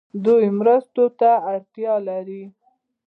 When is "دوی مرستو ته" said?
0.25-1.31